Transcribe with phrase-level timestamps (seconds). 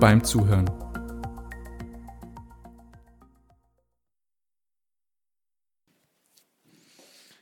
[0.00, 0.68] beim Zuhören.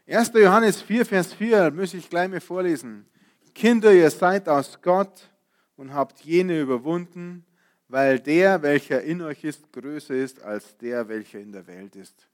[0.05, 3.07] Erster Johannes 4, Vers 4, muss ich gleich mal vorlesen.
[3.55, 5.31] Kinder, ihr seid aus Gott
[5.77, 7.47] und habt jene überwunden,
[7.87, 12.29] weil der, welcher in euch ist, größer ist als der, welcher in der Welt ist.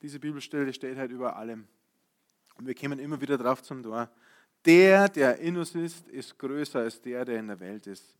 [0.00, 1.66] Diese Bibelstelle steht halt über allem.
[2.56, 4.08] Und wir kommen immer wieder drauf zum Tor.
[4.64, 8.16] Der, der in uns ist, ist größer als der, der in der Welt ist.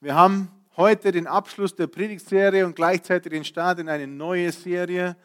[0.00, 5.16] Wir haben heute den Abschluss der Predigtserie und gleichzeitig den Start in eine neue Serie.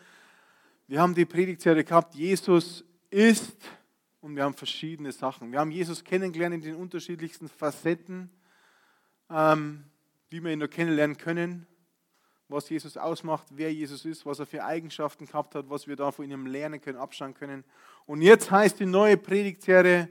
[0.88, 3.58] Wir haben die Predigtserie gehabt, Jesus ist
[4.22, 5.52] und wir haben verschiedene Sachen.
[5.52, 8.30] Wir haben Jesus kennengelernt in den unterschiedlichsten Facetten,
[9.30, 9.84] ähm,
[10.30, 11.68] wie wir ihn nur kennenlernen können,
[12.48, 16.12] was Jesus ausmacht, wer Jesus ist, was er für Eigenschaften gehabt hat, was wir da
[16.12, 17.66] von ihm lernen können, abschauen können.
[18.06, 20.08] Und jetzt heißt die neue Predigtserie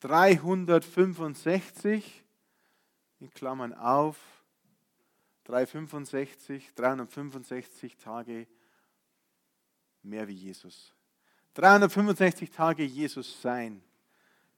[0.00, 2.24] 365,
[3.20, 4.16] in Klammern auf,
[5.50, 8.46] 365, 365 Tage
[10.02, 10.94] mehr wie Jesus.
[11.54, 13.82] 365 Tage Jesus sein.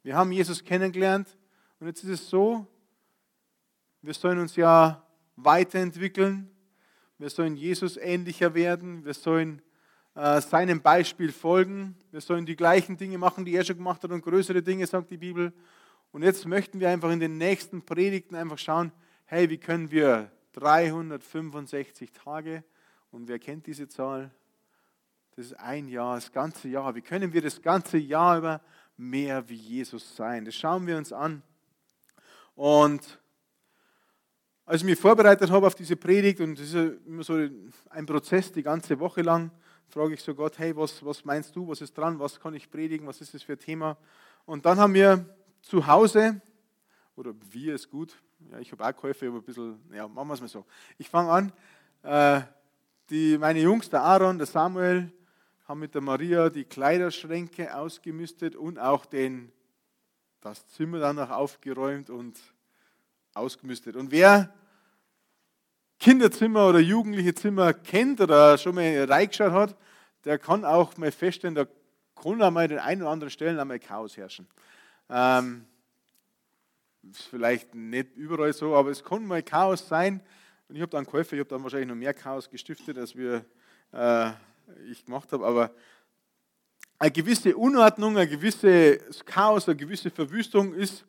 [0.02, 1.38] Wir haben Jesus kennengelernt
[1.80, 2.66] und jetzt ist es so,
[4.02, 5.02] wir sollen uns ja
[5.36, 6.50] weiterentwickeln,
[7.16, 9.62] wir sollen Jesus ähnlicher werden, wir sollen
[10.14, 11.96] äh, seinem Beispiel folgen.
[12.10, 15.10] Wir sollen die gleichen Dinge machen, die er schon gemacht hat und größere Dinge, sagt
[15.10, 15.54] die Bibel.
[16.10, 18.92] Und jetzt möchten wir einfach in den nächsten Predigten einfach schauen,
[19.24, 22.64] hey, wie können wir 365 Tage,
[23.11, 24.31] und wer kennt diese Zahl?
[25.36, 26.95] Das ist ein Jahr, das ganze Jahr.
[26.95, 28.61] Wie können wir das ganze Jahr über
[28.96, 30.45] mehr wie Jesus sein?
[30.45, 31.42] Das schauen wir uns an.
[32.55, 33.18] Und
[34.64, 37.35] als ich mich vorbereitet habe auf diese Predigt, und das ist immer so
[37.91, 39.51] ein Prozess die ganze Woche lang,
[39.89, 42.70] frage ich so Gott, hey, was, was meinst du, was ist dran, was kann ich
[42.70, 43.98] predigen, was ist das für ein Thema?
[44.46, 45.27] Und dann haben wir
[45.61, 46.41] zu Hause,
[47.17, 48.17] oder wir ist gut,
[48.51, 50.64] ja, ich habe auch Käufe, aber ein bisschen, ja, machen wir es mal so.
[50.98, 51.53] Ich fange an,
[52.03, 52.42] äh,
[53.11, 55.13] die, meine Jungs, der Aaron, der Samuel,
[55.67, 59.53] haben mit der Maria die Kleiderschränke ausgemistet und auch den,
[60.41, 62.39] das Zimmer dann noch aufgeräumt und
[63.35, 63.97] ausgemistet.
[63.97, 64.53] Und wer
[65.98, 69.77] Kinderzimmer oder jugendliche Zimmer kennt oder schon mal reingeschaut hat,
[70.24, 71.67] der kann auch mal feststellen, da
[72.14, 74.48] kann auch mal den einen oder anderen Stellen einmal Chaos herrschen.
[75.09, 75.64] Ähm,
[77.11, 80.20] ist vielleicht nicht überall so, aber es kann mal Chaos sein.
[80.68, 83.45] Und ich habe dann Käufer, ich habe dann wahrscheinlich noch mehr Chaos gestiftet, als wir,
[83.92, 84.30] äh,
[84.90, 85.45] ich gemacht habe.
[85.45, 85.70] Aber
[86.98, 91.05] eine gewisse Unordnung, ein gewisses Chaos, eine gewisse Verwüstung ist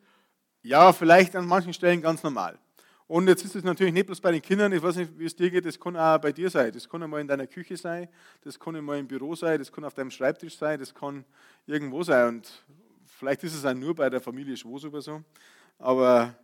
[0.62, 2.58] ja vielleicht an manchen Stellen ganz normal.
[3.06, 5.36] Und jetzt ist es natürlich nicht bloß bei den Kindern, ich weiß nicht, wie es
[5.36, 6.72] dir geht, das kann auch bei dir sein.
[6.72, 8.08] Das kann einmal in deiner Küche sein,
[8.42, 11.24] das kann einmal im Büro sein, das kann auf deinem Schreibtisch sein, das kann
[11.66, 12.28] irgendwo sein.
[12.28, 12.64] Und
[13.06, 15.22] vielleicht ist es auch nur bei der Familie Schwoß oder so.
[15.78, 16.34] Aber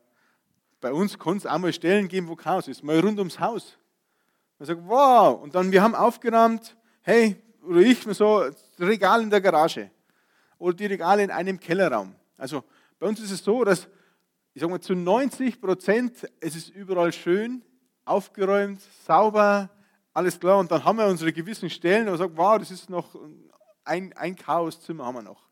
[0.81, 3.77] bei uns kann es auch mal Stellen geben, wo Chaos ist, mal rund ums Haus.
[4.59, 9.31] Man sagt, wow, und dann wir haben aufgeräumt, hey, oder ich, so, das Regal in
[9.31, 9.91] der Garage
[10.59, 12.15] oder die Regale in einem Kellerraum.
[12.37, 12.65] Also
[12.99, 13.89] bei uns ist es so, dass
[14.53, 17.63] ich sage mal, zu 90 Prozent, es ist überall schön,
[18.05, 19.71] aufgeräumt, sauber,
[20.13, 20.59] alles klar.
[20.59, 23.15] Und dann haben wir unsere gewissen Stellen, wo wir sagen, wow, das ist noch
[23.85, 25.50] ein, ein Chaoszimmer haben wir noch.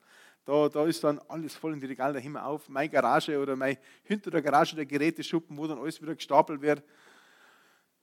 [0.48, 2.70] Da, da ist dann alles voll in die Regale, da wir auf.
[2.70, 6.82] Meine Garage oder mein, hinter der Garage der Geräteschuppen, wo dann alles wieder gestapelt wird.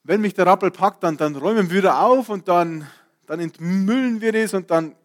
[0.04, 2.88] Wenn mich der Rappel packt, dann, dann räumen wir wieder auf und dann,
[3.26, 4.96] dann entmüllen wir das und dann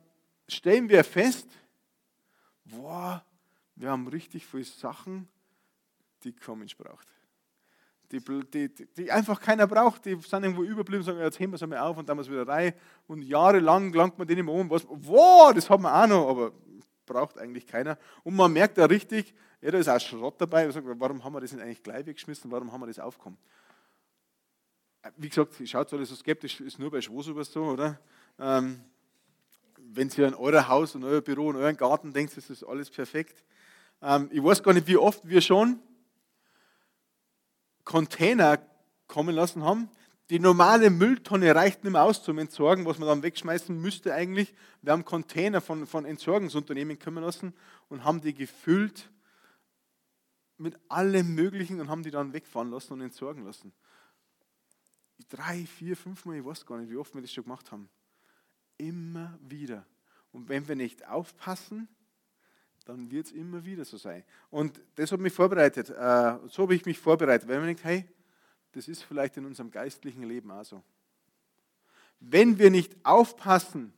[0.49, 1.49] stellen wir fest,
[2.67, 3.25] boah,
[3.75, 5.27] wir haben richtig viele Sachen
[6.23, 7.09] die Mensch braucht.
[8.13, 8.21] Die,
[8.53, 11.79] die, die, einfach keiner braucht, die sind irgendwo überblieben, sagen, jetzt heben wir es einmal
[11.79, 12.75] auf und dann wir es wieder rein.
[13.07, 16.53] Und jahrelang langt man denen immer um, was, wow, das haben wir auch noch, aber
[17.11, 17.99] braucht eigentlich keiner.
[18.23, 20.65] Und man merkt da richtig, ja, da ist auch Schrott dabei.
[20.65, 23.39] Man sagt, warum haben wir das nicht eigentlich gleich weggeschmissen, warum haben wir das aufgekommen?
[25.17, 27.99] Wie gesagt, schaut alles so skeptisch, ist nur bei Schwoßubers so, oder?
[28.39, 28.81] Ähm,
[29.77, 32.91] wenn ihr an euer Haus und euer Büro und euren Garten denkt, ist das alles
[32.91, 33.43] perfekt.
[34.03, 35.81] Ähm, ich weiß gar nicht, wie oft wir schon
[37.85, 38.59] Container
[39.09, 39.91] kommen lassen haben.
[40.31, 44.55] Die normale Mülltonne reicht nicht mehr aus zum Entsorgen, was man dann wegschmeißen müsste eigentlich.
[44.81, 47.53] Wir haben Container von, von Entsorgungsunternehmen kommen lassen
[47.89, 49.11] und haben die gefüllt
[50.57, 53.73] mit allem Möglichen und haben die dann wegfahren lassen und entsorgen lassen.
[55.29, 57.91] drei, vier, fünf Mal, ich weiß gar nicht, wie oft wir das schon gemacht haben.
[58.79, 59.85] Immer wieder.
[60.31, 61.89] Und wenn wir nicht aufpassen,
[62.85, 64.23] dann wird es immer wieder so sein.
[64.49, 65.91] Und das hat mich vorbereitet.
[65.91, 68.09] Äh, so habe ich mich vorbereitet, weil man denkt, hey,
[68.73, 70.83] das ist vielleicht in unserem geistlichen Leben auch so.
[72.21, 73.93] Wenn wir nicht aufpassen,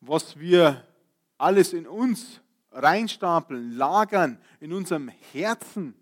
[0.00, 0.86] was wir
[1.38, 2.40] alles in uns
[2.70, 5.94] reinstapeln, lagern, in unserem Herzen,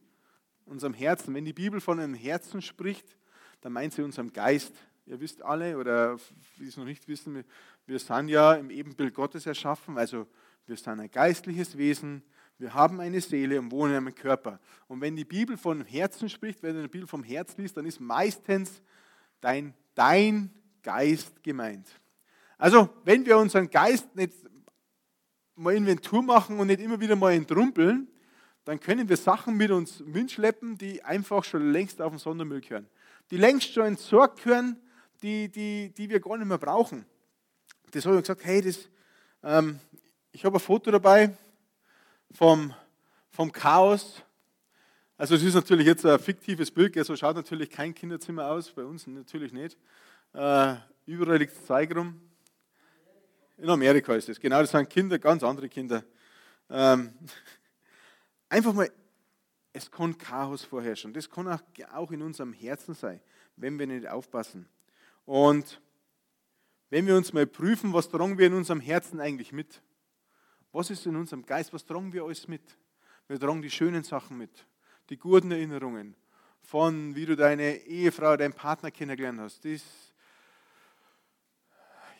[0.67, 1.35] unserem Herzen.
[1.35, 3.17] Wenn die Bibel von einem Herzen spricht,
[3.61, 4.73] dann meint sie unserem Geist.
[5.06, 6.19] Ihr wisst alle, oder
[6.58, 7.44] die es noch nicht wissen,
[7.87, 10.29] wir sind ja im Ebenbild Gottes erschaffen, also
[10.67, 12.23] wir sind ein geistliches Wesen,
[12.61, 14.61] wir haben eine Seele und wohnen in einem Körper.
[14.87, 17.87] Und wenn die Bibel von Herzen spricht, wenn du die Bibel vom Herz liest, dann
[17.87, 18.83] ist meistens
[19.41, 20.51] dein, dein
[20.83, 21.89] Geist gemeint.
[22.59, 24.35] Also, wenn wir unseren Geist nicht
[25.55, 28.09] mal Inventur machen und nicht immer wieder mal entrumpeln,
[28.65, 32.87] dann können wir Sachen mit uns mitschleppen, die einfach schon längst auf den Sondermüll gehören.
[33.31, 34.77] Die längst schon entsorgt gehören,
[35.23, 37.06] die, die, die wir gar nicht mehr brauchen.
[37.93, 38.91] Das habe ich gesagt, hey, das,
[39.43, 39.81] ähm,
[40.31, 41.35] ich habe ein Foto dabei
[42.32, 42.75] vom,
[43.31, 44.23] vom Chaos.
[45.17, 48.85] Also es ist natürlich jetzt ein fiktives Bild, so schaut natürlich kein Kinderzimmer aus, bei
[48.85, 49.77] uns natürlich nicht.
[50.32, 52.21] Äh, überall liegt Zeug rum.
[53.59, 56.03] In Amerika ist es, genau, das sind Kinder, ganz andere Kinder.
[56.71, 57.12] Ähm,
[58.49, 58.91] einfach mal,
[59.73, 61.12] es kann Chaos vorherrschen.
[61.12, 61.61] Das kann auch,
[61.93, 63.21] auch in unserem Herzen sein,
[63.56, 64.67] wenn wir nicht aufpassen.
[65.27, 65.81] Und
[66.88, 69.82] wenn wir uns mal prüfen, was tragen wir in unserem Herzen eigentlich mit?
[70.72, 71.72] Was ist in unserem Geist?
[71.72, 72.62] Was tragen wir alles mit?
[73.26, 74.67] Wir tragen die schönen Sachen mit,
[75.08, 76.14] die guten Erinnerungen
[76.62, 79.64] von, wie du deine Ehefrau, deinen Partner kennengelernt hast.
[79.64, 79.82] Das,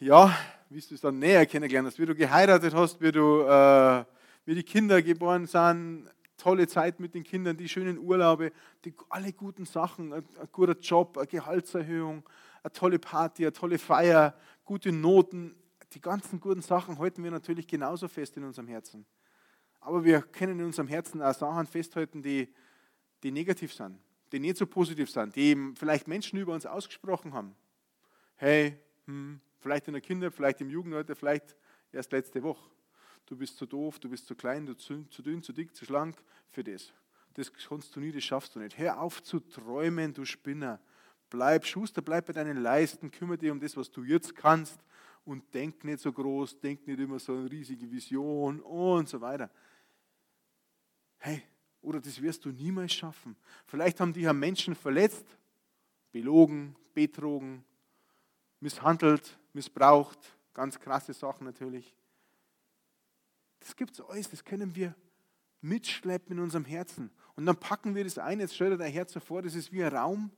[0.01, 0.37] ja,
[0.69, 4.05] wie du es dann näher kennengelernt hast, wie du geheiratet hast, wie, du, äh,
[4.47, 8.51] wie die Kinder geboren sind, tolle Zeit mit den Kindern, die schönen Urlaube,
[8.85, 12.29] die, alle guten Sachen, ein, ein guter Job, eine Gehaltserhöhung,
[12.65, 15.55] eine tolle Party, eine tolle Feier, gute Noten,
[15.93, 19.07] die ganzen guten Sachen halten wir natürlich genauso fest in unserem Herzen.
[19.81, 22.53] Aber wir können in unserem Herzen auch Sachen festhalten, die,
[23.23, 23.99] die negativ sind,
[24.31, 27.57] die nicht so positiv sind, die vielleicht Menschen über uns ausgesprochen haben.
[28.37, 31.57] Hey, hm, vielleicht in der Kinder, vielleicht im Jugendalter, vielleicht
[31.93, 32.71] erst letzte Woche.
[33.27, 35.85] Du bist zu doof, du bist zu klein, du zu, zu dünn, zu dick, zu
[35.85, 36.17] schlank
[36.51, 36.93] für das.
[37.35, 38.77] Das kannst du nie, das schaffst du nicht.
[38.77, 40.81] Hör auf zu träumen, du Spinner.
[41.31, 44.81] Bleib Schuster, bleib bei deinen Leisten, kümmere dich um das, was du jetzt kannst
[45.25, 49.51] und denk nicht so groß, denk nicht immer so eine riesige Vision und so weiter.
[51.19, 51.43] Hey,
[51.83, 53.37] oder das wirst du niemals schaffen.
[53.67, 55.25] Vielleicht haben die ja Menschen verletzt,
[56.13, 57.65] belogen, betrogen,
[58.61, 60.19] misshandelt, missbraucht,
[60.55, 61.95] ganz krasse Sachen natürlich.
[63.61, 64.95] Das gibt es alles, das können wir
[65.61, 67.11] mitschleppen in unserem Herzen.
[67.37, 69.83] Und dann packen wir das ein, jetzt stell dir dein Herz vor, das ist wie
[69.85, 70.31] ein Raum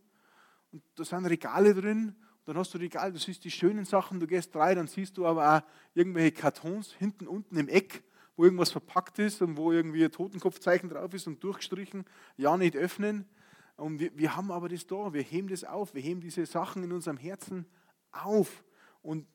[0.72, 2.16] und da sind Regale drin.
[2.44, 5.26] Dann hast du Regale, du siehst die schönen Sachen, du gehst rein, dann siehst du
[5.26, 5.62] aber auch
[5.94, 8.02] irgendwelche Kartons hinten unten im Eck,
[8.36, 12.04] wo irgendwas verpackt ist und wo irgendwie ein Totenkopfzeichen drauf ist und durchgestrichen,
[12.36, 13.26] ja nicht öffnen.
[13.76, 16.82] Und wir, wir haben aber das da, wir heben das auf, wir heben diese Sachen
[16.82, 17.66] in unserem Herzen
[18.10, 18.64] auf.
[19.02, 19.26] Und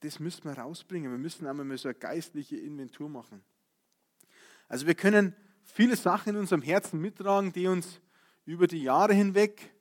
[0.00, 1.10] das müssen wir rausbringen.
[1.10, 3.42] Wir müssen einmal so eine geistliche Inventur machen.
[4.68, 8.00] Also wir können viele Sachen in unserem Herzen mittragen, die uns
[8.44, 9.74] über die Jahre hinweg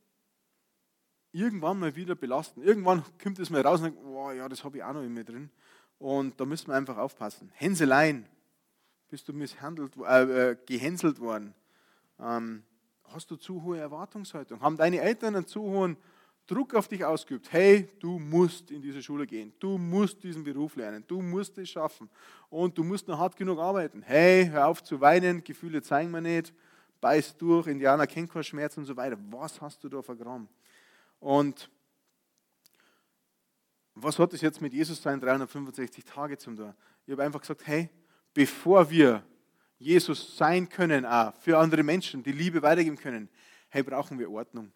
[1.37, 2.61] irgendwann mal wieder belasten.
[2.61, 5.13] Irgendwann kommt es mal raus und denkt, oh, ja, das habe ich auch noch in
[5.13, 5.49] mir drin.
[5.99, 7.51] Und da müssen wir einfach aufpassen.
[7.53, 8.25] Hänseleien,
[9.09, 11.53] bist du misshandelt, äh, äh, gehänselt worden?
[12.19, 12.63] Ähm,
[13.05, 14.61] hast du zu hohe Erwartungshaltung?
[14.61, 15.97] Haben deine Eltern einen zu hohen
[16.45, 17.51] Druck auf dich ausgeübt?
[17.51, 21.69] Hey, du musst in diese Schule gehen, du musst diesen Beruf lernen, du musst es
[21.69, 22.09] schaffen
[22.49, 24.01] und du musst noch hart genug arbeiten.
[24.01, 26.53] Hey, hör auf zu weinen, Gefühle zeigen wir nicht,
[27.01, 29.17] beiß durch, Indianer kennt keinen Schmerz und so weiter.
[29.29, 30.47] Was hast du da vergraben?
[31.19, 31.69] Und
[33.95, 36.73] was hat das jetzt mit Jesus sein 365 Tage zum tun?
[37.05, 37.89] Ich habe einfach gesagt, hey,
[38.33, 39.23] bevor wir
[39.79, 43.29] Jesus sein können, auch für andere Menschen, die Liebe weitergeben können,
[43.69, 44.71] hey, brauchen wir Ordnung.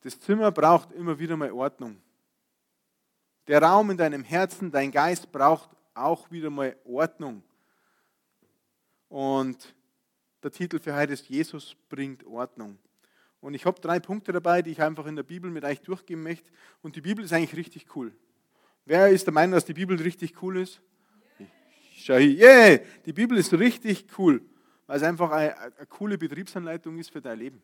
[0.00, 2.00] Das Zimmer braucht immer wieder mal Ordnung.
[3.46, 7.42] Der Raum in deinem Herzen, dein Geist braucht auch wieder mal Ordnung.
[9.08, 9.74] Und
[10.42, 12.78] der Titel für heute ist Jesus bringt Ordnung.
[13.40, 16.22] Und ich habe drei Punkte dabei, die ich einfach in der Bibel mit euch durchgehen
[16.22, 16.50] möchte.
[16.82, 18.12] Und die Bibel ist eigentlich richtig cool.
[18.84, 20.80] Wer ist der Meinung, dass die Bibel richtig cool ist?
[22.08, 24.40] Yeah, die Bibel ist richtig cool,
[24.86, 27.62] weil es einfach eine, eine coole Betriebsanleitung ist für dein Leben.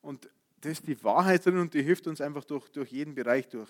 [0.00, 0.28] Und
[0.60, 3.68] das ist die Wahrheit drin und die hilft uns einfach durch, durch jeden Bereich durch.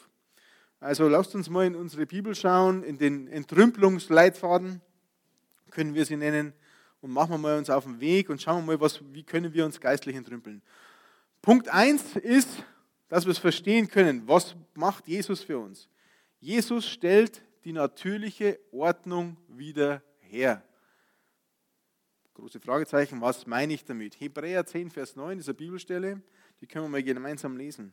[0.80, 4.80] Also lasst uns mal in unsere Bibel schauen, in den Entrümpelungsleitfaden,
[5.71, 6.52] können wir sie nennen,
[7.00, 9.52] und machen wir mal uns auf den Weg und schauen wir mal, was, wie können
[9.52, 10.62] wir uns geistlich entrümpeln.
[11.42, 12.64] Punkt 1 ist
[13.09, 15.88] dass wir es verstehen können, was macht Jesus für uns.
[16.40, 20.62] Jesus stellt die natürliche Ordnung wieder her.
[22.35, 24.21] Große Fragezeichen, was meine ich damit?
[24.21, 26.23] Hebräer 10, Vers 9 ist eine Bibelstelle,
[26.61, 27.92] die können wir mal gemeinsam lesen.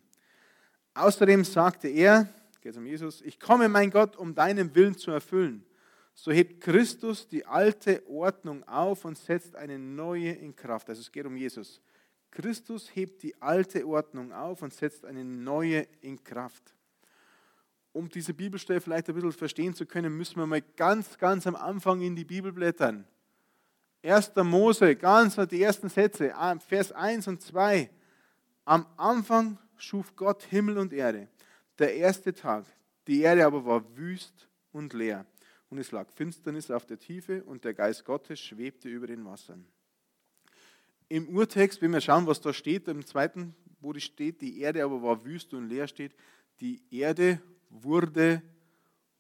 [0.93, 2.29] Außerdem sagte er,
[2.61, 5.65] geht um Jesus, ich komme, mein Gott, um deinen Willen zu erfüllen.
[6.13, 10.89] So hebt Christus die alte Ordnung auf und setzt eine neue in Kraft.
[10.89, 11.81] Also es geht um Jesus.
[12.35, 16.75] Christus hebt die alte Ordnung auf und setzt eine neue in Kraft.
[17.93, 21.55] Um diese Bibelstelle vielleicht ein bisschen verstehen zu können, müssen wir mal ganz, ganz am
[21.55, 23.07] Anfang in die Bibel blättern.
[24.03, 24.33] 1.
[24.43, 26.33] Mose, ganz die ersten Sätze,
[26.67, 27.89] Vers 1 und 2.
[28.65, 31.29] Am Anfang schuf Gott Himmel und Erde.
[31.79, 32.65] Der erste Tag.
[33.07, 35.25] Die Erde aber war wüst und leer.
[35.69, 39.65] Und es lag Finsternis auf der Tiefe und der Geist Gottes schwebte über den Wassern.
[41.07, 44.83] Im Urtext, wenn wir schauen, was da steht, im zweiten, wo die steht, die Erde
[44.83, 46.15] aber war wüst und leer steht,
[46.59, 48.41] die Erde wurde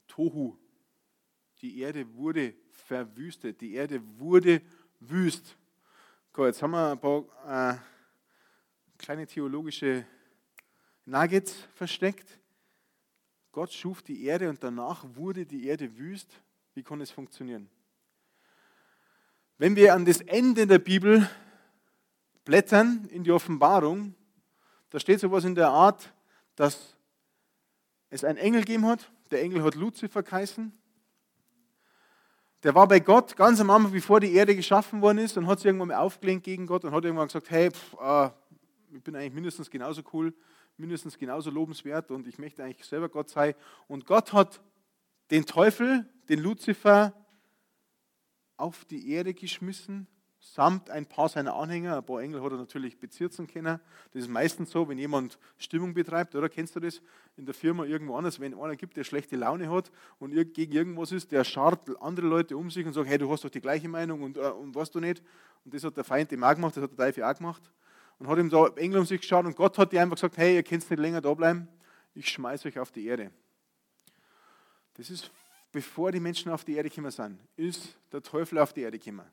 [0.07, 0.57] Tohu.
[1.61, 3.61] Die Erde wurde verwüstet.
[3.61, 4.61] Die Erde wurde
[4.99, 5.55] wüst.
[6.33, 7.77] Gut, jetzt haben wir ein paar äh,
[8.97, 10.05] kleine theologische
[11.05, 12.39] Nuggets versteckt.
[13.51, 16.41] Gott schuf die Erde und danach wurde die Erde wüst.
[16.73, 17.69] Wie kann es funktionieren?
[19.57, 21.29] Wenn wir an das Ende der Bibel
[22.45, 24.15] blättern in die Offenbarung,
[24.91, 26.13] da steht sowas in der Art,
[26.55, 26.95] dass
[28.09, 29.11] es einen Engel gegeben hat.
[29.31, 30.71] Der Engel hat Luzifer geheißen.
[32.63, 35.59] Der war bei Gott ganz am Anfang, bevor die Erde geschaffen worden ist, und hat
[35.59, 38.29] sich irgendwann mal aufgelehnt gegen Gott und hat irgendwann gesagt: Hey, pff, äh,
[38.93, 40.33] ich bin eigentlich mindestens genauso cool,
[40.77, 43.53] mindestens genauso lobenswert und ich möchte eigentlich selber Gott sein.
[43.87, 44.61] Und Gott hat
[45.31, 47.13] den Teufel, den Luzifer,
[48.57, 50.07] auf die Erde geschmissen
[50.53, 51.97] samt ein paar seiner Anhänger.
[51.97, 53.79] Ein paar Engel hat er natürlich bezirzen können.
[54.13, 57.01] Das ist meistens so, wenn jemand Stimmung betreibt, oder kennst du das
[57.35, 61.11] in der Firma irgendwo anders, wenn einer gibt, der schlechte Laune hat und gegen irgendwas
[61.11, 63.89] ist, der scharrt andere Leute um sich und sagt, hey, du hast doch die gleiche
[63.89, 65.23] Meinung und, äh, und weißt du nicht.
[65.63, 67.71] Und das hat der Feind ihm auch gemacht, das hat der Teufel auch gemacht.
[68.19, 70.55] Und hat ihm da Engel um sich geschaut und Gott hat dir einfach gesagt, hey,
[70.55, 71.67] ihr könnt nicht länger da bleiben,
[72.13, 73.31] ich schmeiße euch auf die Erde.
[74.93, 75.31] Das ist,
[75.71, 79.25] bevor die Menschen auf die Erde gekommen sind, ist der Teufel auf die Erde gekommen.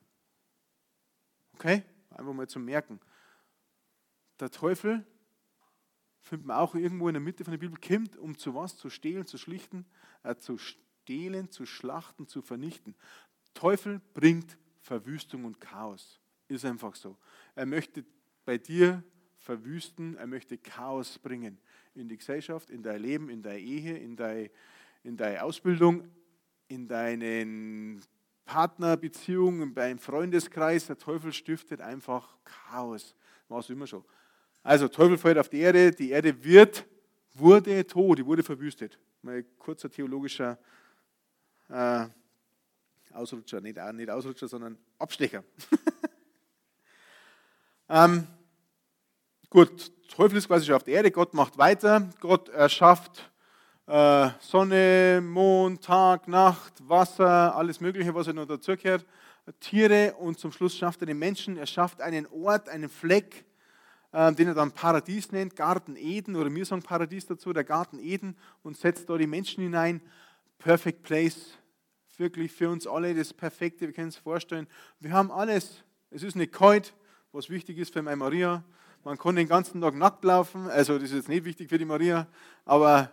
[1.54, 1.82] Okay?
[2.10, 3.00] Einfach mal zum Merken.
[4.40, 5.04] Der Teufel,
[6.22, 8.76] findet man auch irgendwo in der Mitte von der Bibel, kommt, um zu was?
[8.76, 9.84] Zu stehlen, zu schlichten,
[10.22, 12.94] äh, zu stehlen, zu schlachten, zu vernichten.
[13.54, 16.20] Teufel bringt Verwüstung und Chaos.
[16.48, 17.18] Ist einfach so.
[17.54, 18.04] Er möchte
[18.44, 19.02] bei dir
[19.38, 21.58] verwüsten, er möchte Chaos bringen
[21.94, 24.50] in die Gesellschaft, in dein Leben, in deine Ehe, in deine,
[25.02, 26.08] in deine Ausbildung,
[26.68, 28.00] in deinen
[28.44, 33.14] Partnerbeziehungen, beim Freundeskreis, der Teufel stiftet einfach Chaos.
[33.48, 34.04] War es immer schon.
[34.62, 36.86] Also, Teufel fällt auf die Erde, die Erde wird,
[37.34, 38.98] wurde tot, die wurde verwüstet.
[39.22, 40.58] Mal kurzer theologischer
[41.68, 42.06] äh,
[43.12, 45.44] Ausrutscher, nicht, nicht Ausrutscher, sondern Abstecher.
[47.88, 48.26] ähm,
[49.50, 53.31] gut, Teufel ist quasi schon auf der Erde, Gott macht weiter, Gott erschafft
[53.86, 59.04] äh, Sonne, Mond, Tag, Nacht, Wasser, alles Mögliche, was er noch dazugehört,
[59.58, 61.56] Tiere und zum Schluss schafft er den Menschen.
[61.56, 63.44] Er schafft einen Ort, einen Fleck,
[64.12, 67.98] äh, den er dann Paradies nennt, Garten Eden oder wir sagen Paradies dazu, der Garten
[67.98, 70.00] Eden und setzt da die Menschen hinein.
[70.58, 71.58] Perfect Place,
[72.18, 74.68] wirklich für uns alle das Perfekte, wir können es vorstellen.
[75.00, 75.82] Wir haben alles.
[76.10, 76.94] Es ist nicht kalt,
[77.32, 78.62] was wichtig ist für meine Maria.
[79.02, 81.84] Man kann den ganzen Tag nackt laufen, also das ist jetzt nicht wichtig für die
[81.84, 82.28] Maria,
[82.64, 83.10] aber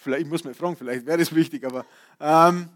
[0.00, 1.84] vielleicht, ich muss mal fragen, vielleicht wäre das wichtig, aber
[2.18, 2.68] ähm,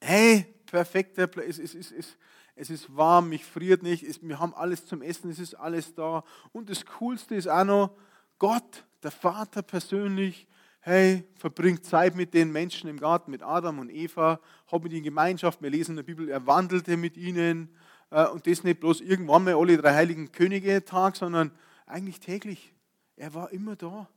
[0.00, 2.16] hey, perfekter es, es, es, es,
[2.56, 5.94] es ist warm, mich friert nicht, es, wir haben alles zum Essen, es ist alles
[5.94, 6.24] da.
[6.52, 7.96] Und das Coolste ist auch noch,
[8.38, 10.48] Gott, der Vater persönlich,
[10.80, 15.04] hey, verbringt Zeit mit den Menschen im Garten, mit Adam und Eva, hat mit ihnen
[15.04, 17.74] Gemeinschaft, wir lesen in der Bibel, er wandelte mit ihnen
[18.10, 21.52] äh, und das nicht bloß irgendwann mal alle drei heiligen Könige Tag, sondern
[21.86, 22.74] eigentlich täglich.
[23.16, 24.08] Er war immer da.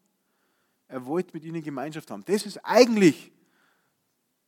[0.91, 2.25] Er wollte mit ihnen Gemeinschaft haben.
[2.25, 3.31] Das ist eigentlich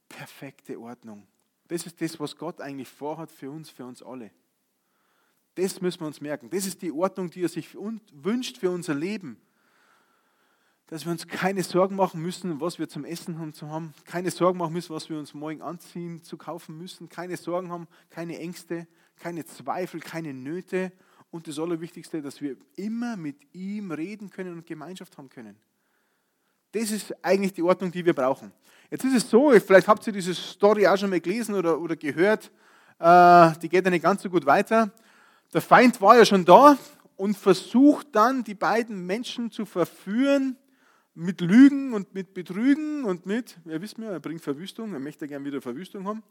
[0.10, 1.26] perfekte Ordnung.
[1.70, 4.30] Das ist das, was Gott eigentlich vorhat für uns, für uns alle.
[5.56, 6.50] Das müssen wir uns merken.
[6.50, 9.40] Das ist die Ordnung, die er sich wünscht für unser Leben.
[10.88, 13.94] Dass wir uns keine Sorgen machen müssen, was wir zum Essen haben, zu haben.
[14.04, 17.08] Keine Sorgen machen müssen, was wir uns morgen anziehen, zu kaufen müssen.
[17.08, 18.86] Keine Sorgen haben, keine Ängste,
[19.16, 20.92] keine Zweifel, keine Nöte.
[21.32, 25.58] Und das Allerwichtigste, dass wir immer mit ihm reden können und Gemeinschaft haben können.
[26.74, 28.52] Das ist eigentlich die Ordnung, die wir brauchen.
[28.90, 31.96] Jetzt ist es so, vielleicht habt ihr diese Story auch schon mal gelesen oder, oder
[31.96, 32.52] gehört,
[33.00, 34.92] äh, die geht ja nicht ganz so gut weiter.
[35.54, 36.78] Der Feind war ja schon da
[37.16, 40.58] und versucht dann, die beiden Menschen zu verführen
[41.14, 45.28] mit Lügen und mit Betrügen und mit, ja wisst mir, er bringt Verwüstung, er möchte
[45.28, 46.24] gerne wieder Verwüstung haben.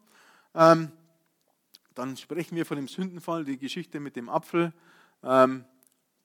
[0.55, 0.91] Ähm,
[1.95, 4.73] dann sprechen wir von dem Sündenfall, die Geschichte mit dem Apfel.
[5.23, 5.65] Ähm,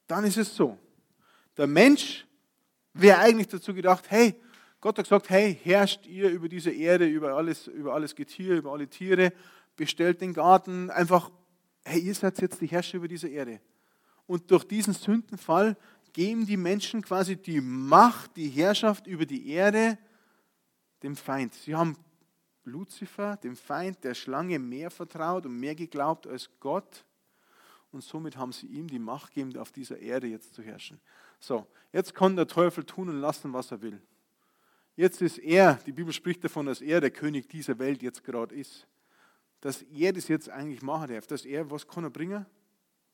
[0.08, 0.78] dann ist es so.
[1.56, 2.27] Der Mensch
[3.02, 4.36] wäre eigentlich dazu gedacht, hey,
[4.80, 8.72] Gott hat gesagt, hey, herrscht ihr über diese Erde, über alles, über alles Getier, über
[8.72, 9.34] alle Tiere,
[9.76, 11.32] bestellt den Garten, einfach,
[11.84, 13.60] hey, ihr seid jetzt die Herrscher über diese Erde.
[14.26, 15.78] Und durch diesen Sündenfall
[16.14, 19.98] geben die Menschen quasi die Macht, die Herrschaft über die Erde
[21.04, 21.54] dem Feind.
[21.54, 21.96] Sie haben
[22.64, 27.06] Luzifer, dem Feind der Schlange, mehr vertraut und mehr geglaubt als Gott.
[27.92, 31.00] Und somit haben sie ihm die Macht gegeben, auf dieser Erde jetzt zu herrschen.
[31.40, 34.02] So, jetzt kann der Teufel tun und lassen, was er will.
[34.96, 38.56] Jetzt ist er, die Bibel spricht davon, dass er der König dieser Welt jetzt gerade
[38.56, 38.88] ist.
[39.62, 41.28] Dass er das jetzt eigentlich machen darf.
[41.28, 42.46] Dass er, was kann er bringen?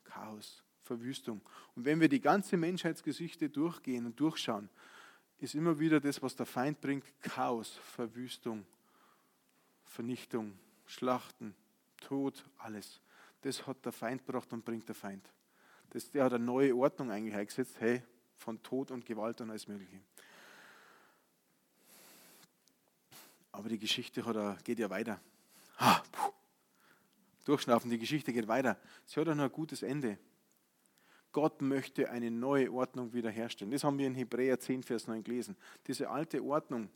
[0.05, 1.41] Chaos, Verwüstung.
[1.75, 4.69] Und wenn wir die ganze Menschheitsgeschichte durchgehen und durchschauen,
[5.39, 8.65] ist immer wieder das, was der Feind bringt, Chaos, Verwüstung,
[9.83, 11.53] Vernichtung, Schlachten,
[11.97, 13.01] Tod, alles.
[13.43, 15.29] Das hat der Feind gebracht und bringt der Feind.
[15.89, 18.01] Das, der hat eine neue Ordnung eingesetzt, hey,
[18.37, 19.99] von Tod und Gewalt und alles Mögliche.
[23.51, 25.19] Aber die Geschichte hat, geht ja weiter.
[25.79, 26.01] Ha,
[27.43, 28.79] Durchschnaufen, die Geschichte geht weiter.
[29.05, 30.17] Sie hat auch noch ein gutes Ende.
[31.33, 33.71] Gott möchte eine neue Ordnung wiederherstellen.
[33.71, 35.57] Das haben wir in Hebräer 10, Vers 9 gelesen.
[35.85, 36.89] Diese alte Ordnung,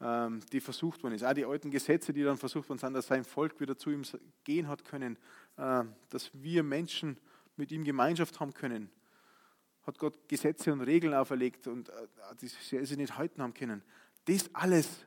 [0.00, 1.24] die versucht worden ist.
[1.24, 4.02] Auch die alten Gesetze, die dann versucht worden sind, dass sein Volk wieder zu ihm
[4.44, 5.16] gehen hat können,
[5.56, 7.18] äh, dass wir Menschen
[7.56, 8.90] mit ihm Gemeinschaft haben können,
[9.86, 11.92] hat Gott Gesetze und Regeln auferlegt und äh,
[12.40, 13.82] die sie nicht halten haben können.
[14.26, 15.06] Das alles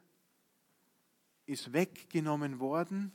[1.45, 3.11] ist weggenommen worden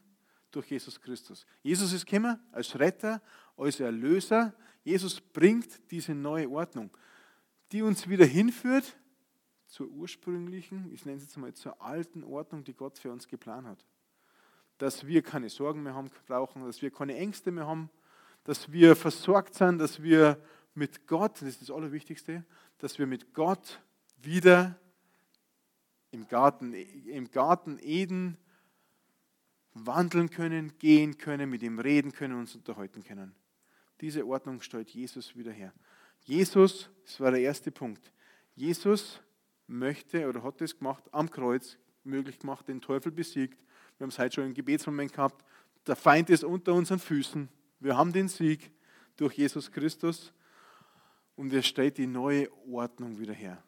[0.53, 1.45] durch Jesus Christus.
[1.63, 3.21] Jesus ist gekommen als Retter,
[3.57, 4.55] als Erlöser.
[4.85, 6.91] Jesus bringt diese neue Ordnung,
[7.73, 8.97] die uns wieder hinführt
[9.75, 13.67] zur ursprünglichen, ich nenne es jetzt mal zur alten Ordnung, die Gott für uns geplant
[13.67, 13.85] hat.
[14.79, 17.91] Dass wir keine Sorgen mehr haben brauchen, dass wir keine Ängste mehr haben,
[18.45, 20.41] dass wir versorgt sind, dass wir
[20.75, 22.45] mit Gott, das ist das Allerwichtigste,
[22.79, 23.81] dass wir mit Gott
[24.23, 24.79] wieder
[26.13, 28.39] im Garten, im Garten Eden
[29.73, 33.35] wandeln können, gehen können, mit ihm reden können, uns unterhalten können.
[34.01, 35.73] Diese Ordnung stellt Jesus wieder her.
[36.21, 38.13] Jesus, das war der erste Punkt.
[38.55, 39.21] Jesus
[39.67, 43.65] möchte oder hat es gemacht, am Kreuz möglich gemacht, den Teufel besiegt.
[43.97, 45.45] Wir haben es heute schon im Gebetsmoment gehabt.
[45.87, 47.49] Der Feind ist unter unseren Füßen.
[47.81, 48.71] Wir haben den Sieg
[49.17, 50.33] durch Jesus Christus
[51.37, 53.63] und er stellt die neue Ordnung wieder her.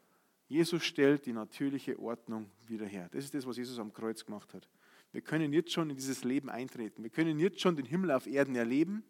[0.49, 3.09] Jesus stellt die natürliche Ordnung wieder her.
[3.11, 4.69] Das ist das, was Jesus am Kreuz gemacht hat.
[5.13, 7.03] Wir können jetzt schon in dieses Leben eintreten.
[7.03, 9.03] Wir können jetzt schon den Himmel auf Erden erleben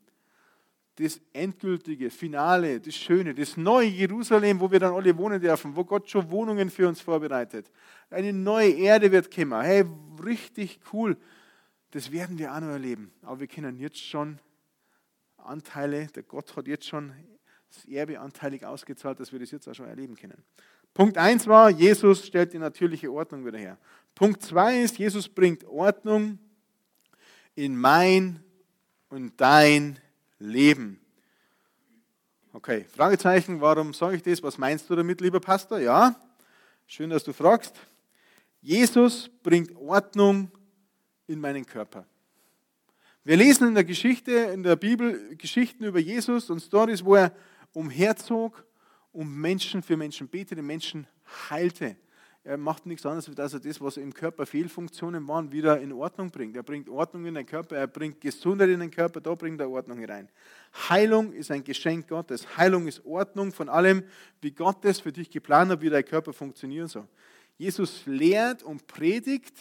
[0.97, 5.85] das endgültige, finale, das Schöne, das neue Jerusalem, wo wir dann alle wohnen dürfen, wo
[5.85, 7.71] Gott schon Wohnungen für uns vorbereitet.
[8.09, 9.61] Eine neue Erde wird kommen.
[9.61, 9.85] Hey,
[10.25, 11.17] richtig cool.
[11.91, 13.13] Das werden wir auch noch erleben.
[13.23, 14.39] Aber wir können jetzt schon
[15.37, 17.13] Anteile, der Gott hat jetzt schon
[17.69, 20.43] das Erbe anteilig ausgezahlt, dass wir das jetzt auch schon erleben können.
[20.95, 23.77] Punkt 1 war, Jesus stellt die natürliche Ordnung wieder her.
[24.15, 26.39] Punkt 2 ist, Jesus bringt Ordnung
[27.55, 28.43] in mein
[29.11, 29.99] und dein
[30.39, 31.01] Leben.
[32.53, 34.43] Okay, Fragezeichen, warum sage ich das?
[34.43, 35.79] Was meinst du damit, lieber Pastor?
[35.79, 36.15] Ja,
[36.87, 37.75] schön, dass du fragst.
[38.61, 40.51] Jesus bringt Ordnung
[41.27, 42.07] in meinen Körper.
[43.25, 47.35] Wir lesen in der Geschichte, in der Bibel Geschichten über Jesus und Stories, wo er
[47.73, 48.65] umherzog,
[49.13, 51.07] um Menschen für Menschen betete, Menschen
[51.51, 51.97] heilte.
[52.47, 55.93] Er macht nichts anderes, als dass er das, was im Körper Fehlfunktionen waren, wieder in
[55.93, 56.55] Ordnung bringt.
[56.55, 59.69] Er bringt Ordnung in den Körper, er bringt Gesundheit in den Körper, da bringt er
[59.69, 60.29] Ordnung hinein.
[60.89, 62.57] Heilung ist ein Geschenk Gottes.
[62.57, 64.05] Heilung ist Ordnung von allem,
[64.41, 67.09] wie Gott es für dich geplant hat, wie dein Körper funktionieren soll.
[67.59, 69.57] Jesus lehrt und predigt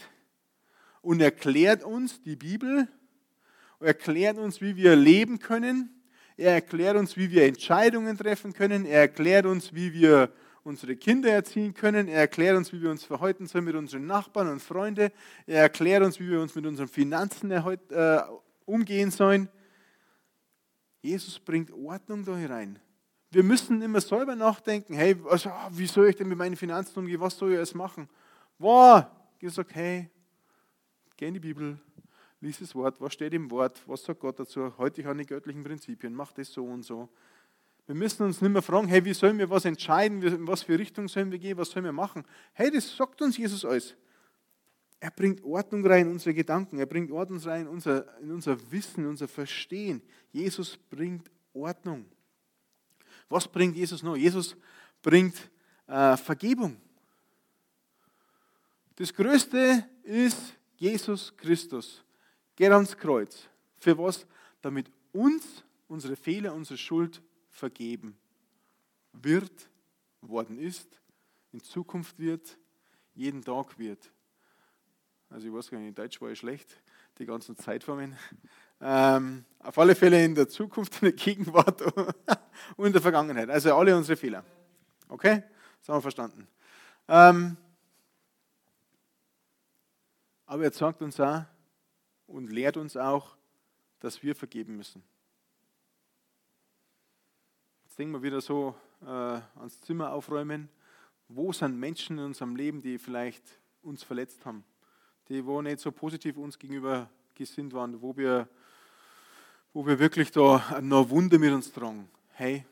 [1.02, 2.88] und erklärt uns die Bibel,
[3.80, 5.90] er erklärt uns, wie wir leben können,
[6.38, 10.30] er erklärt uns, wie wir Entscheidungen treffen können, er erklärt uns, wie wir
[10.66, 12.08] unsere Kinder erziehen können.
[12.08, 15.12] Er erklärt uns, wie wir uns verhalten sollen mit unseren Nachbarn und Freunden.
[15.46, 18.22] Er erklärt uns, wie wir uns mit unseren Finanzen äh,
[18.66, 19.48] umgehen sollen.
[21.02, 22.80] Jesus bringt Ordnung da hinein.
[23.30, 27.20] Wir müssen immer selber nachdenken, hey, also, wie soll ich denn mit meinen Finanzen umgehen?
[27.20, 28.10] Was soll ich alles machen?
[28.58, 29.06] Wow,
[29.40, 30.10] gesagt, hey,
[31.16, 31.78] geh in die Bibel,
[32.42, 34.76] lies das Wort, was steht im Wort, was sagt Gott dazu?
[34.78, 37.10] Heute ich an die göttlichen Prinzipien, mach das so und so.
[37.88, 40.78] Wir müssen uns nicht mehr fragen, hey, wie sollen wir was entscheiden, in was für
[40.78, 42.24] Richtung sollen wir gehen, was sollen wir machen.
[42.54, 43.96] Hey, das sagt uns Jesus alles.
[45.00, 48.58] Er bringt Ordnung rein in unsere Gedanken, er bringt Ordnung rein in unser, in unser
[48.72, 50.02] Wissen, in unser Verstehen.
[50.32, 52.06] Jesus bringt Ordnung.
[53.30, 54.16] Was bringt Jesus noch?
[54.16, 54.56] Jesus
[55.04, 55.36] bringt
[55.86, 56.78] äh, Vergebung.
[58.96, 62.04] Das Größte ist Jesus Christus.
[62.56, 63.48] Geht ans Kreuz.
[63.78, 64.26] Für was?
[64.62, 67.22] Damit uns unsere Fehler, unsere Schuld
[67.56, 68.18] vergeben
[69.14, 69.70] wird,
[70.22, 71.02] worden ist,
[71.54, 72.58] in Zukunft wird,
[73.14, 74.12] jeden Tag wird.
[75.30, 76.82] Also ich weiß gar nicht, in Deutsch war ich schlecht,
[77.18, 78.18] die ganzen Zeitformen.
[78.82, 81.82] Ähm, auf alle Fälle in der Zukunft, in der Gegenwart
[82.76, 83.50] und in der Vergangenheit.
[83.50, 84.44] Also alle unsere Fehler.
[85.08, 85.44] Okay?
[85.80, 86.48] Das haben wir verstanden.
[87.08, 87.56] Ähm,
[90.46, 91.44] aber er sagt uns auch
[92.28, 93.38] und lehrt uns auch,
[94.02, 95.02] dass wir vergeben müssen.
[97.96, 100.68] Jetzt denken wir wieder so äh, ans Zimmer aufräumen.
[101.30, 103.42] Wo sind Menschen in unserem Leben, die vielleicht
[103.84, 104.66] uns verletzt haben?
[105.30, 108.50] Die, wo nicht so positiv uns gegenüber gesinnt waren, wo wir,
[109.72, 112.10] wo wir wirklich da noch Wunder mit uns tragen.
[112.34, 112.66] Hey,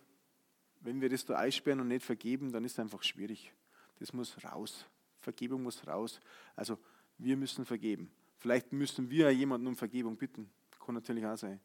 [0.81, 3.53] wenn wir das da einsperren und nicht vergeben, dann ist es einfach schwierig.
[3.99, 4.86] Das muss raus.
[5.21, 6.19] Vergebung muss raus.
[6.53, 6.77] Also
[7.17, 8.12] wir müssen vergeben.
[8.39, 10.49] Vielleicht müssen wir jemanden um Vergebung bitten.
[10.86, 11.62] Kann natürlich auch sein.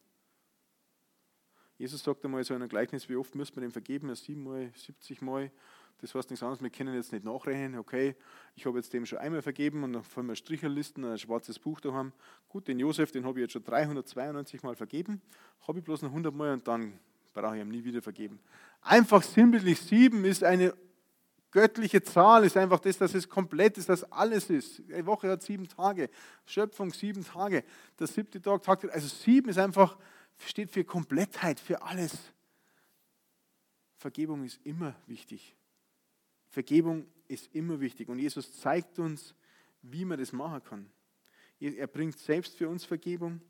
[1.79, 4.13] Jesus sagt einmal so in einem Gleichnis, wie oft müssen wir dem vergeben?
[4.15, 5.51] Siebenmal, siebzigmal.
[6.01, 8.15] Das heißt nichts anderes, wir können jetzt nicht nachrechnen, okay,
[8.55, 11.81] ich habe jetzt dem schon einmal vergeben und dann fallen wir Stricherlisten, ein schwarzes Buch
[11.81, 12.13] da haben.
[12.49, 15.21] Gut, den Josef, den habe ich jetzt schon 392 Mal vergeben,
[15.67, 16.93] habe ich bloß noch 100 Mal und dann
[17.35, 18.39] brauche ich ihm nie wieder vergeben.
[18.81, 20.73] Einfach sinnbildlich, sieben ist eine
[21.51, 24.79] göttliche Zahl, ist einfach das, dass es komplett ist, dass alles ist.
[24.79, 26.11] Die Woche hat sieben Tage,
[26.47, 27.65] Schöpfung sieben Tage,
[27.99, 29.97] der siebte Tag, Tag, also sieben ist einfach,
[30.47, 32.17] steht für Komplettheit, für alles.
[33.97, 35.57] Vergebung ist immer wichtig.
[36.49, 39.35] Vergebung ist immer wichtig und Jesus zeigt uns,
[39.83, 40.91] wie man das machen kann.
[41.61, 43.41] Er bringt selbst für uns Vergebung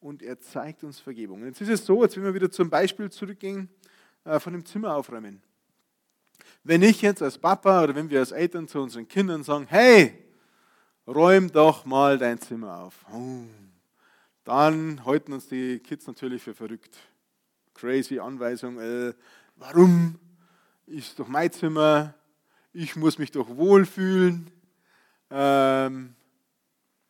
[0.00, 1.44] und er zeigt uns Vergebung.
[1.44, 3.68] Jetzt ist es so, jetzt wenn wir wieder zum Beispiel zurückgehen
[4.24, 5.42] äh, von dem Zimmer aufräumen.
[6.62, 10.22] Wenn ich jetzt als Papa oder wenn wir als Eltern zu unseren Kindern sagen, hey,
[11.06, 13.44] räum doch mal dein Zimmer auf, oh,
[14.46, 16.96] dann halten uns die Kids natürlich für verrückt.
[17.74, 19.12] Crazy Anweisung, äh,
[19.56, 20.20] warum?
[20.86, 22.14] Ist doch mein Zimmer,
[22.72, 24.48] ich muss mich doch wohlfühlen.
[25.30, 26.14] Ähm,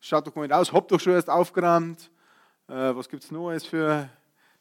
[0.01, 2.11] schaut doch mal aus, hab doch schon erst aufgeräumt.
[2.69, 4.09] Äh, was gibt es noch alles für,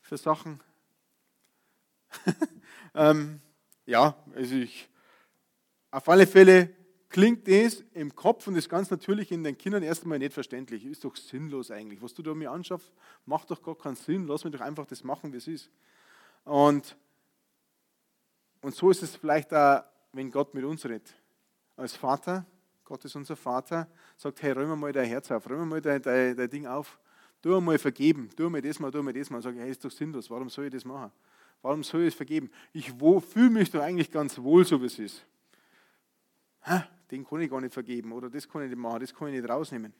[0.01, 0.59] für Sachen?
[2.93, 3.39] ähm,
[3.85, 4.89] ja, also ich,
[5.91, 6.75] auf alle Fälle
[7.15, 10.83] klingt das im Kopf und das ganz natürlich in den Kindern erst einmal nicht verständlich.
[10.83, 12.01] Ist doch sinnlos eigentlich.
[12.01, 12.91] Was du da mir anschaffst,
[13.25, 14.27] macht doch gar keinen Sinn.
[14.27, 15.71] Lass mich doch einfach das machen, wie es ist.
[16.43, 16.97] Und,
[18.61, 21.15] und so ist es vielleicht auch wenn Gott mit uns redet.
[21.77, 22.45] Als Vater,
[22.83, 26.35] Gott ist unser Vater, sagt, hey, räum mal dein Herz auf, räum mal dein, dein,
[26.35, 26.99] dein Ding auf,
[27.41, 29.41] tu mal vergeben, tu mir das mal, tu mir das mal.
[29.41, 31.13] Sag, hey, ist doch sinnlos, warum soll ich das machen?
[31.61, 32.51] Warum soll ich es vergeben?
[32.73, 35.25] Ich fühle mich doch eigentlich ganz wohl, so wie es ist.
[36.63, 39.27] Ha, den kann ich gar nicht vergeben oder das kann ich nicht machen, das kann
[39.29, 39.93] ich nicht rausnehmen.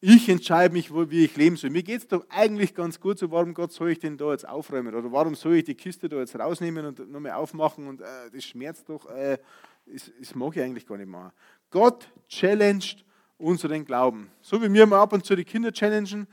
[0.00, 1.70] Ich entscheide mich, wie ich leben soll.
[1.70, 4.48] Mir geht es doch eigentlich ganz gut so, warum Gott soll ich denn da jetzt
[4.48, 4.94] aufräumen?
[4.94, 8.44] Oder warum soll ich die Kiste da jetzt rausnehmen und nochmal aufmachen und äh, das
[8.44, 9.38] schmerzt doch, äh,
[9.86, 11.32] das, das mag ich eigentlich gar nicht machen.
[11.70, 13.04] Gott challenged
[13.38, 14.30] unseren Glauben.
[14.40, 16.28] So wie wir mal ab und zu die Kinder challengen,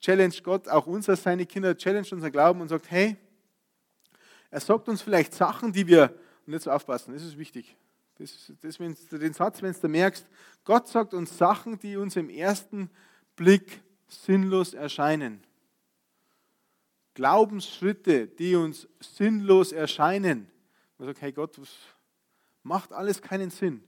[0.00, 3.16] challenged Gott auch uns als seine Kinder, challenged unseren Glauben und sagt, hey,
[4.50, 6.14] er sagt uns vielleicht Sachen, die wir,
[6.46, 7.76] und jetzt aufpassen, das ist wichtig,
[8.18, 10.26] das, das, wenn den Satz, wenn du merkst,
[10.64, 12.90] Gott sagt uns Sachen, die uns im ersten
[13.36, 15.42] Blick sinnlos erscheinen.
[17.14, 20.50] Glaubensschritte, die uns sinnlos erscheinen.
[20.98, 21.68] Man sagt, hey Gott, das
[22.62, 23.82] macht alles keinen Sinn.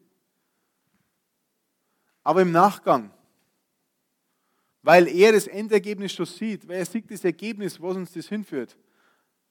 [2.23, 3.11] Aber im Nachgang,
[4.83, 8.77] weil er das Endergebnis schon sieht, weil er sieht das Ergebnis, was uns das hinführt,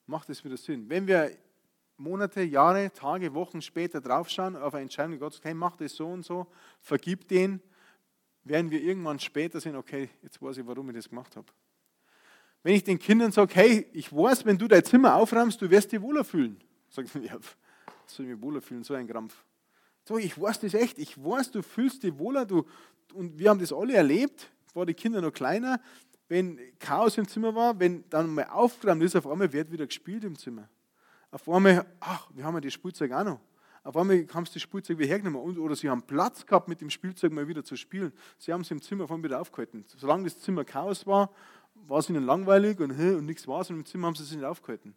[0.05, 0.89] macht es wieder Sinn.
[0.89, 1.31] Wenn wir
[1.99, 6.07] Monate, Jahre, Tage, Wochen später draufschauen auf eine Entscheidung, Gott sagt, hey, mach das so
[6.07, 6.47] und so,
[6.81, 7.61] vergib den,
[8.43, 11.47] werden wir irgendwann später sehen, okay, jetzt weiß ich, warum ich das gemacht habe.
[12.63, 15.91] Wenn ich den Kindern sage, hey, ich weiß, wenn du dein Zimmer aufräumst, du wirst
[15.91, 16.61] dich wohler fühlen.
[16.89, 17.37] Sagt man, ja,
[18.05, 19.43] soll ich mich wohler fühlen, so ein Krampf.
[20.05, 22.65] So, ich weiß das echt, ich weiß, du fühlst dich wohler, du,
[23.13, 25.79] und wir haben das alle erlebt, war die Kinder noch kleiner,
[26.27, 30.23] wenn Chaos im Zimmer war, wenn dann mal aufgeräumt ist, auf einmal wird wieder gespielt
[30.23, 30.69] im Zimmer.
[31.31, 33.39] Auf einmal, ach, wir haben ja das Spielzeug auch noch.
[33.83, 36.81] Auf einmal haben sie das Spielzeug wieder hergenommen und, oder sie haben Platz gehabt, mit
[36.81, 38.11] dem Spielzeug mal wieder zu spielen.
[38.37, 39.85] Sie haben es im Zimmer von wieder aufgehalten.
[39.87, 41.31] Solange das Zimmer Chaos war,
[41.73, 44.31] war es ihnen langweilig und, und nichts war es und im Zimmer haben sie es
[44.31, 44.95] nicht aufgehalten.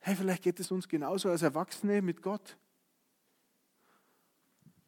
[0.00, 2.56] Hey, vielleicht geht es uns genauso als Erwachsene mit Gott.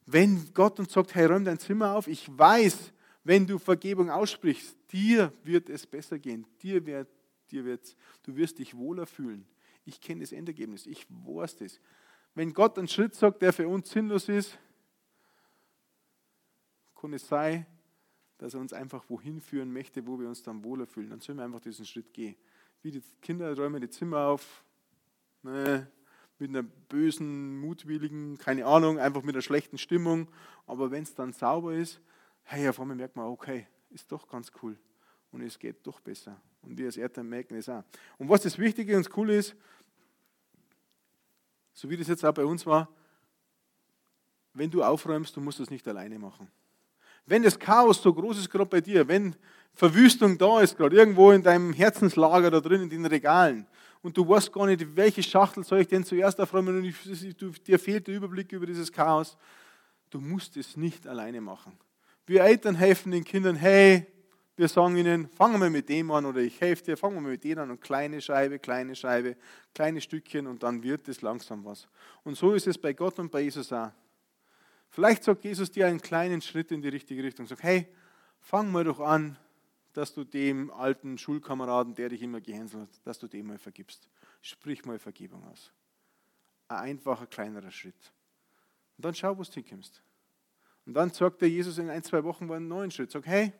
[0.06, 4.76] Wenn Gott uns sagt, hey, räum dein Zimmer auf, ich weiß, wenn du Vergebung aussprichst,
[4.90, 7.08] dir wird es besser gehen, dir wird,
[7.50, 9.46] dir wird, du wirst dich wohler fühlen.
[9.84, 10.86] Ich kenne das Endergebnis.
[10.86, 11.80] Ich weiß das.
[12.34, 14.58] Wenn Gott einen Schritt sagt, der für uns sinnlos ist,
[16.94, 17.66] kann es sein,
[18.38, 21.10] dass er uns einfach wohin führen möchte, wo wir uns dann wohler fühlen.
[21.10, 22.36] Dann sollen wir einfach diesen Schritt gehen.
[22.82, 24.64] Wie die Kinder räumen die Zimmer auf,
[25.42, 25.90] ne,
[26.38, 30.28] mit einer bösen, mutwilligen, keine Ahnung, einfach mit einer schlechten Stimmung.
[30.66, 32.00] Aber wenn es dann sauber ist,
[32.44, 34.78] hey, auf einmal merkt man, okay, ist doch ganz cool.
[35.32, 36.40] Und es geht doch besser.
[36.62, 37.82] Und wir als Eltern merken es auch.
[38.18, 39.56] Und was das Wichtige und Coole ist,
[41.72, 42.88] so wie das jetzt auch bei uns war,
[44.54, 46.50] wenn du aufräumst, du musst das nicht alleine machen.
[47.26, 49.36] Wenn das Chaos so groß ist, gerade bei dir, wenn
[49.72, 53.66] Verwüstung da ist, gerade irgendwo in deinem Herzenslager da drin, in den Regalen,
[54.02, 57.50] und du weißt gar nicht, welche Schachtel soll ich denn zuerst aufräumen und ich, du,
[57.50, 59.36] dir fehlt der Überblick über dieses Chaos,
[60.08, 61.78] du musst es nicht alleine machen.
[62.26, 64.06] Wir Eltern helfen den Kindern, hey,
[64.60, 67.42] wir sagen ihnen, fangen wir mit dem an oder ich helfe dir, fangen wir mit
[67.44, 69.36] denen an und kleine Scheibe, kleine Scheibe,
[69.74, 71.88] kleine Stückchen und dann wird es langsam was.
[72.24, 73.90] Und so ist es bei Gott und bei Jesus auch.
[74.90, 77.46] Vielleicht sagt Jesus dir einen kleinen Schritt in die richtige Richtung.
[77.46, 77.88] Sag, hey,
[78.38, 79.38] fang mal doch an,
[79.94, 84.10] dass du dem alten Schulkameraden, der dich immer gehänselt hat, dass du dem mal vergibst.
[84.42, 85.72] Sprich mal Vergebung aus.
[86.68, 88.12] Ein einfacher, kleinerer Schritt.
[88.98, 90.02] Und dann schau, wo du hinkommst.
[90.84, 93.10] Und dann sagt der Jesus in ein, zwei Wochen einen neuen Schritt.
[93.10, 93.54] Sag, hey,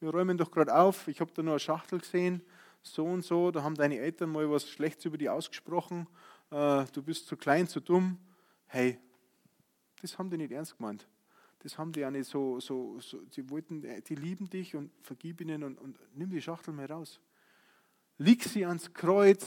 [0.00, 2.42] wir räumen doch gerade auf, ich habe da nur eine Schachtel gesehen,
[2.82, 6.06] so und so, da haben deine Eltern mal was Schlechtes über dich ausgesprochen,
[6.50, 8.18] äh, du bist zu klein, zu dumm.
[8.66, 8.98] Hey,
[10.00, 11.06] das haben die nicht ernst gemeint.
[11.62, 14.90] Das haben die ja nicht so, so, so die wollten, äh, die lieben dich und
[15.02, 17.20] vergib ihnen und, und nimm die Schachtel mal raus.
[18.16, 19.46] Leg sie ans Kreuz,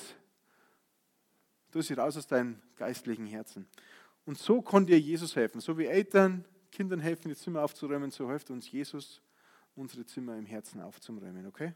[1.72, 3.68] tu sie raus aus deinem geistlichen Herzen.
[4.26, 5.60] Und so kann dir Jesus helfen.
[5.60, 9.22] So wie Eltern Kindern helfen, die Zimmer aufzuräumen, so hilft uns Jesus
[9.76, 11.74] unsere Zimmer im Herzen aufzuräumen, okay?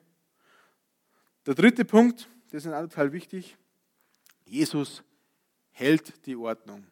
[1.46, 3.58] Der dritte Punkt, das ist auch total wichtig.
[4.46, 5.04] Jesus
[5.72, 6.86] hält die Ordnung.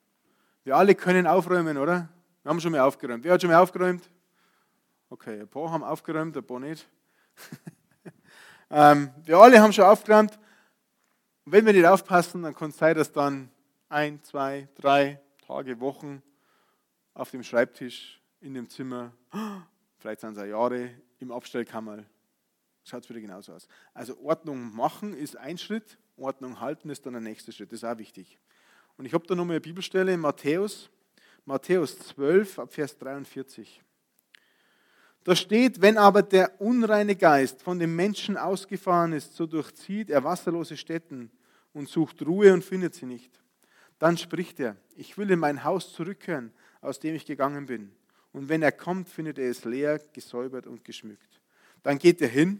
[0.63, 2.09] Wir alle können aufräumen, oder?
[2.43, 3.23] Wir haben schon mal aufgeräumt.
[3.23, 4.09] Wer hat schon mal aufgeräumt?
[5.09, 6.87] Okay, ein paar haben aufgeräumt, ein paar nicht.
[8.69, 10.37] ähm, wir alle haben schon aufgeräumt.
[11.45, 13.51] Und wenn wir nicht aufpassen, dann kann es sein, dass dann
[13.89, 16.23] ein, zwei, drei Tage, Wochen
[17.13, 19.11] auf dem Schreibtisch in dem Zimmer
[20.05, 22.05] vielleicht sind es auch Jahre im Abstellkammer.
[22.83, 23.67] Schaut es wieder genauso aus.
[23.95, 27.71] Also Ordnung machen ist ein Schritt, Ordnung halten ist dann der nächste Schritt.
[27.71, 28.37] Das ist auch wichtig.
[28.97, 30.91] Und ich habe da nochmal eine Bibelstelle in Matthäus,
[31.45, 33.81] Matthäus 12, ab Vers 43.
[35.23, 40.23] Da steht, wenn aber der unreine Geist von dem Menschen ausgefahren ist, so durchzieht er
[40.23, 41.31] wasserlose Städten
[41.73, 43.41] und sucht Ruhe und findet sie nicht.
[43.97, 47.91] Dann spricht er, ich will in mein Haus zurückkehren, aus dem ich gegangen bin.
[48.35, 51.39] Und wenn er kommt, findet er es leer, gesäubert und geschmückt.
[51.83, 52.59] Dann geht er hin,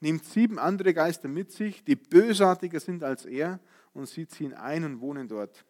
[0.00, 3.60] nimmt sieben andere Geister mit sich, die bösartiger sind als er,
[3.94, 5.64] und sie ziehen ein und wohnen dort.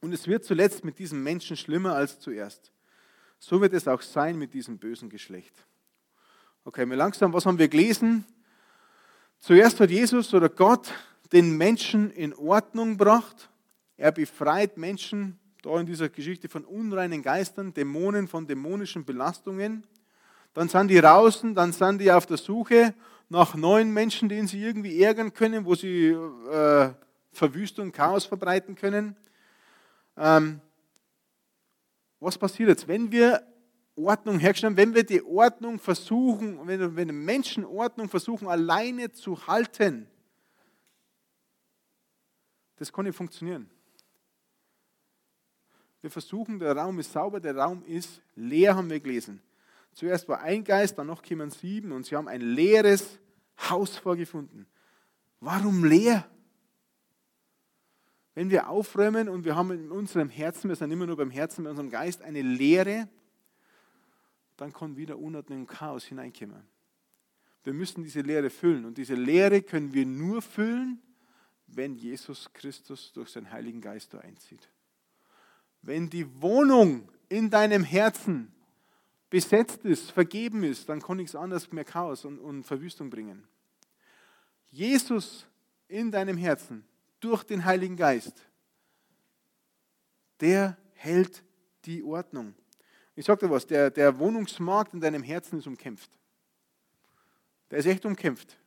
[0.00, 2.72] Und es wird zuletzt mit diesem Menschen schlimmer als zuerst.
[3.38, 5.54] So wird es auch sein mit diesem bösen Geschlecht.
[6.64, 8.24] Okay, mal langsam, was haben wir gelesen?
[9.38, 10.92] Zuerst hat Jesus oder Gott
[11.30, 13.50] den Menschen in Ordnung gebracht.
[13.96, 19.86] Er befreit Menschen da in dieser Geschichte von unreinen Geistern, Dämonen, von dämonischen Belastungen.
[20.52, 22.94] Dann sind die draußen, dann sind die auf der Suche
[23.28, 26.90] nach neuen Menschen, denen sie irgendwie ärgern können, wo sie äh,
[27.32, 29.16] Verwüstung, Chaos verbreiten können.
[30.16, 30.60] Ähm,
[32.20, 33.42] was passiert jetzt, wenn wir
[33.96, 40.08] Ordnung herstellen, wenn wir die Ordnung versuchen, wenn, wenn Menschen Ordnung versuchen alleine zu halten?
[42.76, 43.70] Das kann nicht funktionieren.
[46.04, 49.40] Wir versuchen, der Raum ist sauber, der Raum ist leer, haben wir gelesen.
[49.94, 53.18] Zuerst war ein Geist, dann noch kamen sieben und sie haben ein leeres
[53.70, 54.66] Haus vorgefunden.
[55.40, 56.28] Warum leer?
[58.34, 61.64] Wenn wir aufräumen und wir haben in unserem Herzen, wir sind immer nur beim Herzen,
[61.64, 63.08] bei unserem Geist eine Leere,
[64.58, 66.68] dann kann wieder Unordnung und Chaos hineinkommen.
[67.62, 71.00] Wir müssen diese Leere füllen und diese Leere können wir nur füllen,
[71.66, 74.68] wenn Jesus Christus durch seinen Heiligen Geist da einzieht.
[75.84, 78.50] Wenn die Wohnung in deinem Herzen
[79.28, 83.46] besetzt ist, vergeben ist, dann kann nichts anderes mehr Chaos und, und Verwüstung bringen.
[84.70, 85.46] Jesus
[85.88, 86.84] in deinem Herzen
[87.20, 88.48] durch den Heiligen Geist,
[90.40, 91.44] der hält
[91.84, 92.54] die Ordnung.
[93.14, 96.10] Ich sage dir was, der, der Wohnungsmarkt in deinem Herzen ist umkämpft.
[97.70, 98.58] Der ist echt umkämpft.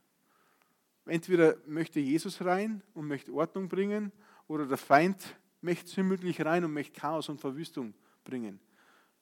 [1.05, 4.11] Entweder möchte Jesus rein und möchte Ordnung bringen
[4.47, 7.93] oder der Feind möchte zümmelig rein und möchte Chaos und Verwüstung
[8.23, 8.59] bringen.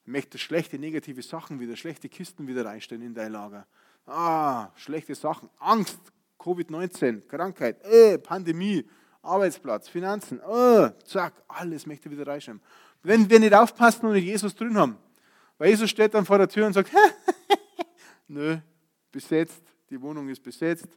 [0.05, 3.65] Möchte schlechte, negative Sachen wieder, schlechte Kisten wieder reinstellen in dein Lager.
[4.05, 5.99] Ah, schlechte Sachen, Angst,
[6.37, 8.87] Covid-19, Krankheit, äh, Pandemie,
[9.23, 12.61] Arbeitsplatz, Finanzen, oh, zack, alles möchte wieder reinschreiben.
[13.01, 14.97] Wenn wir nicht aufpassen und nicht Jesus drin haben,
[15.57, 16.91] weil Jesus steht dann vor der Tür und sagt,
[18.27, 18.57] nö,
[19.11, 20.87] besetzt, die Wohnung ist besetzt,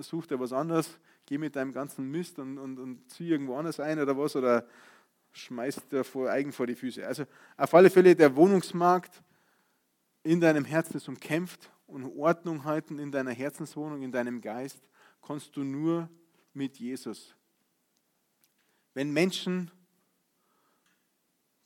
[0.00, 3.80] such dir was anderes, geh mit deinem ganzen Mist und, und, und zieh irgendwo anders
[3.80, 4.66] ein oder was oder
[5.32, 7.06] schmeißt dir vor, eigen vor die Füße.
[7.06, 7.24] Also
[7.56, 9.22] auf alle Fälle der Wohnungsmarkt
[10.22, 14.88] in deinem Herzen ist umkämpft und Ordnung halten in deiner Herzenswohnung, in deinem Geist,
[15.22, 16.08] kannst du nur
[16.52, 17.34] mit Jesus.
[18.94, 19.70] Wenn Menschen,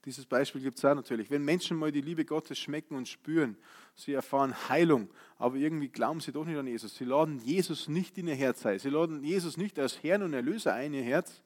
[0.05, 3.57] dieses Beispiel gibt es auch natürlich, wenn Menschen mal die Liebe Gottes schmecken und spüren,
[3.95, 6.97] sie erfahren Heilung, aber irgendwie glauben sie doch nicht an Jesus.
[6.97, 8.79] Sie laden Jesus nicht in ihr Herz ein.
[8.79, 11.43] Sie laden Jesus nicht als Herrn und Erlöser ein, ihr Herz.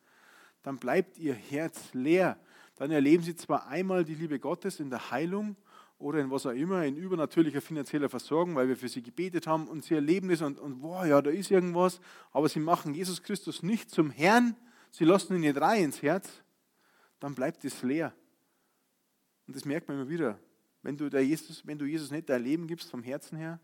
[0.63, 2.39] Dann bleibt ihr Herz leer.
[2.77, 5.57] Dann erleben sie zwar einmal die Liebe Gottes in der Heilung,
[5.99, 9.69] oder in was auch immer, in übernatürlicher finanzieller Versorgung, weil wir für sie gebetet haben
[9.69, 12.01] und sie erleben das und, und wow, ja, da ist irgendwas,
[12.33, 14.57] aber sie machen Jesus Christus nicht zum Herrn,
[14.91, 16.29] sie lassen ihn nicht rein ins Herz,
[17.21, 18.13] dann bleibt es leer.
[19.47, 20.39] Und das merkt man immer wieder.
[20.83, 23.59] Wenn du, der Jesus, wenn du Jesus nicht dein Leben gibst vom Herzen her,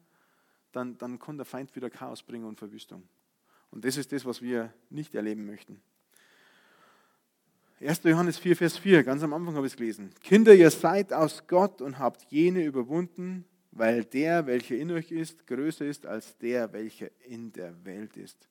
[0.73, 3.03] dann, dann kann der Feind wieder Chaos bringen und Verwüstung.
[3.71, 5.81] Und das ist das, was wir nicht erleben möchten.
[7.81, 8.03] 1.
[8.05, 10.11] Johannes 4, Vers 4, ganz am Anfang habe ich es gelesen.
[10.23, 15.47] Kinder, ihr seid aus Gott und habt jene überwunden, weil der, welcher in euch ist,
[15.47, 18.49] größer ist als der, welcher in der Welt ist.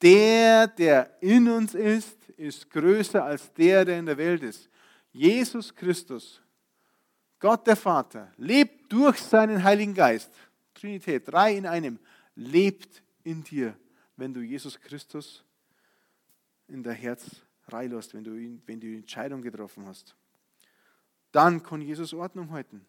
[0.00, 4.68] Der, der in uns ist, ist größer als der, der in der Welt ist.
[5.12, 6.40] Jesus Christus,
[7.38, 10.30] Gott der Vater, lebt durch seinen Heiligen Geist,
[10.74, 11.98] Trinität, drei in einem,
[12.34, 13.76] lebt in dir,
[14.16, 15.44] wenn du Jesus Christus
[16.68, 17.26] in dein Herz
[17.68, 20.14] reinlässt, wenn du, ihn, wenn du die Entscheidung getroffen hast.
[21.30, 22.84] Dann kann Jesus Ordnung halten.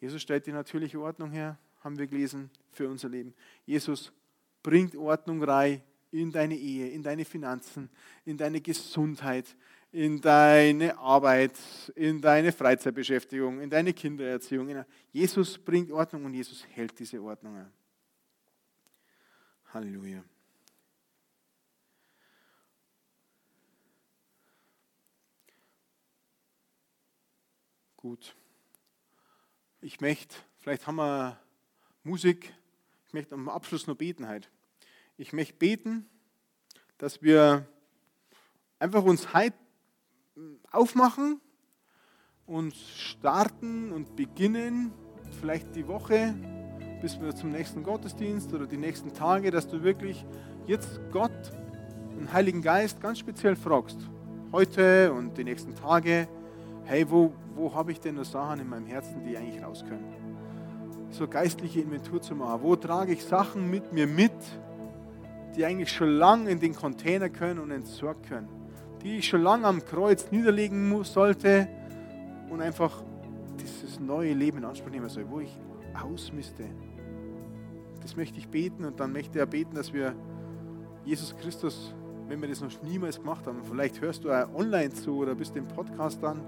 [0.00, 3.34] Jesus stellt die natürliche Ordnung her, haben wir gelesen, für unser Leben.
[3.64, 4.12] Jesus
[4.62, 7.90] bringt Ordnung rein in deine Ehe, in deine Finanzen,
[8.24, 9.56] in deine Gesundheit,
[9.94, 11.56] in deine Arbeit,
[11.94, 14.84] in deine Freizeitbeschäftigung, in deine Kindererziehung.
[15.12, 17.64] Jesus bringt Ordnung und Jesus hält diese Ordnung.
[19.72, 20.24] Halleluja.
[27.96, 28.34] Gut.
[29.80, 31.38] Ich möchte, vielleicht haben wir
[32.02, 32.52] Musik,
[33.06, 34.48] ich möchte am Abschluss noch beten heute.
[35.16, 36.10] Ich möchte beten,
[36.98, 37.68] dass wir
[38.80, 39.63] einfach uns heute
[40.70, 41.40] aufmachen
[42.46, 44.92] und starten und beginnen,
[45.40, 46.34] vielleicht die Woche
[47.04, 50.24] bis wir zum nächsten Gottesdienst oder die nächsten Tage, dass du wirklich
[50.66, 51.52] jetzt Gott,
[52.18, 53.98] den Heiligen Geist ganz speziell fragst.
[54.52, 56.26] Heute und die nächsten Tage,
[56.84, 60.14] hey, wo, wo habe ich denn noch Sachen in meinem Herzen, die eigentlich raus können?
[61.10, 62.62] So geistliche Inventur zu machen.
[62.62, 64.32] Wo trage ich Sachen mit mir mit,
[65.56, 68.48] die eigentlich schon lange in den Container können und entsorgt können?
[69.04, 71.68] Die ich schon lange am Kreuz niederlegen muss, sollte
[72.50, 73.02] und einfach
[73.60, 75.56] dieses neue Leben in Anspruch nehmen soll, wo ich
[76.02, 76.64] ausmiste.
[78.00, 80.14] Das möchte ich beten und dann möchte er beten, dass wir
[81.04, 81.94] Jesus Christus,
[82.28, 85.54] wenn wir das noch niemals gemacht haben, vielleicht hörst du auch online zu oder bist
[85.56, 86.40] im Podcast dann,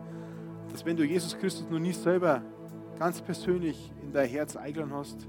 [0.72, 2.42] dass wenn du Jesus Christus noch nie selber
[2.98, 5.26] ganz persönlich in dein Herz eingeladen hast,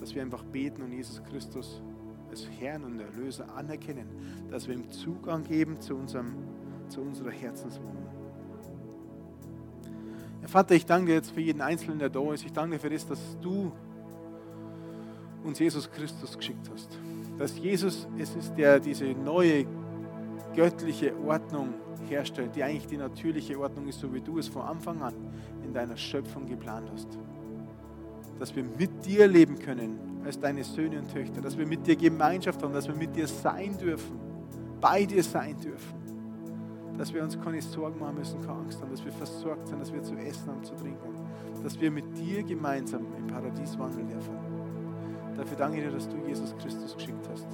[0.00, 1.82] dass wir einfach beten und Jesus Christus
[2.30, 4.06] als Herrn und Erlöser anerkennen,
[4.50, 6.34] dass wir ihm Zugang geben zu, unserem,
[6.88, 8.06] zu unserer Herzenswohnung.
[10.40, 12.44] Herr Vater, ich danke dir jetzt für jeden Einzelnen, der da ist.
[12.44, 13.72] Ich danke dir für das, dass du
[15.42, 16.98] uns Jesus Christus geschickt hast.
[17.38, 19.66] Dass Jesus es ist, der diese neue
[20.54, 21.74] göttliche Ordnung
[22.08, 25.14] herstellt, die eigentlich die natürliche Ordnung ist, so wie du es von Anfang an
[25.64, 27.08] in deiner Schöpfung geplant hast.
[28.38, 31.96] Dass wir mit dir leben können als deine Söhne und Töchter, dass wir mit dir
[31.96, 34.18] Gemeinschaft haben, dass wir mit dir sein dürfen,
[34.80, 36.03] bei dir sein dürfen.
[36.96, 39.92] Dass wir uns keine Sorgen machen müssen, keine Angst haben, dass wir versorgt sind, dass
[39.92, 41.08] wir zu essen haben, zu trinken,
[41.62, 44.34] dass wir mit dir gemeinsam im Paradies wandeln dürfen.
[45.36, 47.48] Dafür danke ich dir, dass du Jesus Christus geschickt hast.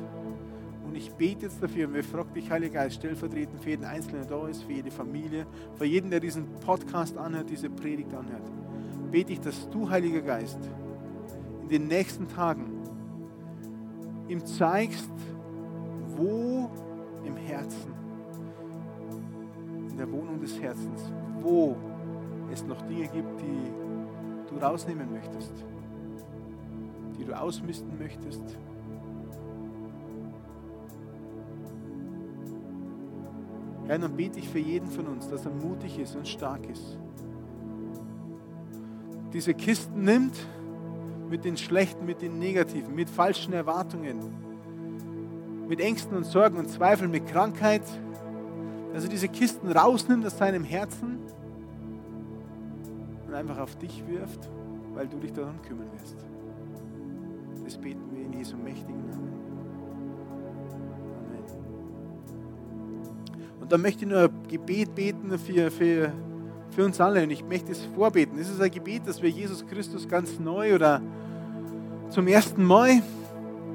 [0.84, 4.26] Und ich bete jetzt dafür und wir fragen dich, Heiliger Geist, stellvertretend für jeden Einzelnen,
[4.26, 5.46] der da ist, für jede Familie,
[5.76, 8.42] für jeden, der diesen Podcast anhört, diese Predigt anhört.
[9.10, 10.58] Bete ich, dass du, Heiliger Geist,
[11.62, 12.72] in den nächsten Tagen
[14.28, 15.10] ihm zeigst,
[16.16, 16.68] wo
[17.24, 17.92] im Herzen,
[20.00, 21.76] der Wohnung des Herzens, wo
[22.50, 25.52] es noch Dinge gibt, die du rausnehmen möchtest,
[27.18, 28.42] die du ausmisten möchtest,
[33.86, 36.96] Herr, dann bete ich für jeden von uns, dass er mutig ist und stark ist.
[39.32, 40.38] Diese Kisten nimmt
[41.28, 44.18] mit den schlechten, mit den negativen, mit falschen Erwartungen,
[45.68, 47.82] mit Ängsten und Sorgen und Zweifeln, mit Krankheit,
[48.92, 51.18] dass er diese Kisten rausnimmt aus seinem Herzen
[53.26, 54.48] und einfach auf dich wirft,
[54.94, 56.16] weil du dich darum kümmern wirst.
[57.64, 59.32] Das beten wir in Jesu mächtigen Namen.
[61.28, 61.44] Amen.
[63.60, 66.12] Und dann möchte ich nur ein Gebet beten für, für,
[66.70, 68.38] für uns alle und ich möchte es vorbeten.
[68.38, 71.00] Es ist ein Gebet, dass wir Jesus Christus ganz neu oder
[72.08, 73.00] zum ersten Mal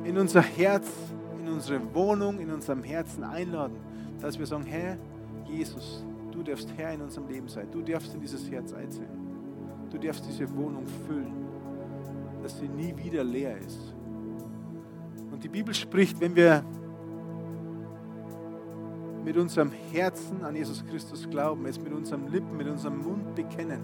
[0.04, 0.88] in unser Herz,
[1.40, 3.78] in unsere Wohnung, in unserem Herzen einladen,
[4.22, 4.98] dass wir sagen, Herr
[5.46, 9.08] Jesus, du darfst Herr in unserem Leben sein, du darfst in dieses Herz einziehen,
[9.90, 11.34] du darfst diese Wohnung füllen,
[12.42, 13.94] dass sie nie wieder leer ist.
[15.32, 16.64] Und die Bibel spricht, wenn wir
[19.24, 23.82] mit unserem Herzen an Jesus Christus glauben, es mit unserem Lippen, mit unserem Mund bekennen,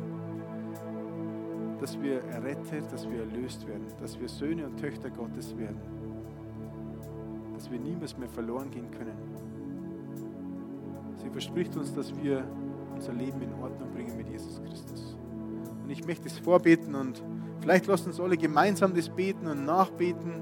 [1.80, 5.82] dass wir errettet, dass wir erlöst werden, dass wir Söhne und Töchter Gottes werden,
[7.56, 9.18] dass wir niemals mehr verloren gehen können.
[11.22, 12.44] Sie verspricht uns, dass wir
[12.94, 15.16] unser Leben in Ordnung bringen mit Jesus Christus.
[15.84, 17.22] Und ich möchte es vorbeten und
[17.60, 20.34] vielleicht lasst uns alle gemeinsam das beten und nachbeten.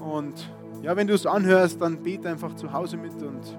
[0.00, 0.50] Und
[0.82, 3.58] ja, wenn du es anhörst, dann bete einfach zu Hause mit und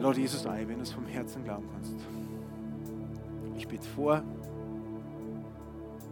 [0.00, 1.96] Lord Jesus ein, wenn du es vom Herzen glauben kannst.
[3.56, 4.22] Ich bete vor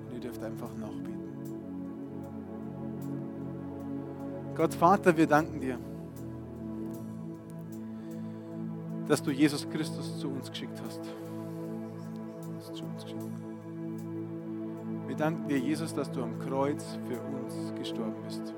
[0.07, 1.21] und ihr dürft einfach nachbeten.
[4.55, 5.79] Gott Vater, wir danken dir,
[9.11, 11.01] dass du Jesus Christus zu uns geschickt hast.
[15.09, 18.55] Wir danken dir, Jesus, dass du am Kreuz für uns gestorben bist.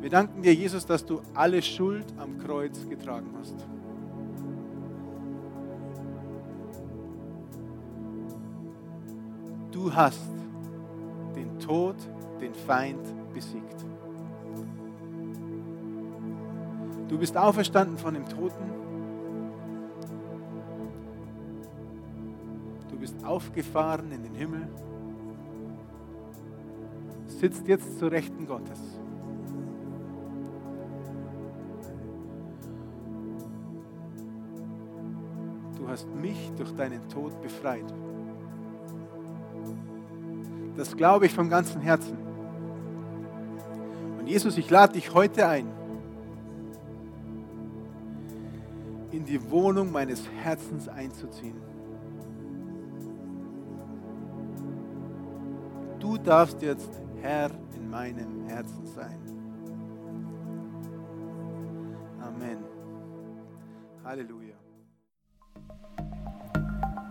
[0.00, 3.56] Wir danken dir, Jesus, dass du alle Schuld am Kreuz getragen hast.
[9.70, 10.30] Du hast
[11.34, 11.96] den Tod,
[12.40, 13.85] den Feind besiegt.
[17.08, 18.64] Du bist auferstanden von dem Toten.
[22.90, 24.68] Du bist aufgefahren in den Himmel.
[27.28, 28.80] Sitzt jetzt zur Rechten Gottes.
[35.76, 37.84] Du hast mich durch deinen Tod befreit.
[40.76, 42.18] Das glaube ich vom ganzen Herzen.
[44.18, 45.68] Und Jesus, ich lade dich heute ein,
[49.12, 51.54] in die Wohnung meines Herzens einzuziehen.
[55.98, 56.90] Du darfst jetzt
[57.20, 59.18] Herr in meinem Herzen sein.
[62.20, 62.58] Amen.
[64.04, 64.54] Halleluja.